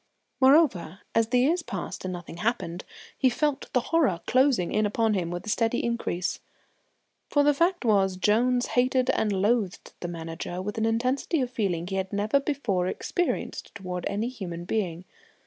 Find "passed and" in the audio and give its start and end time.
1.61-2.11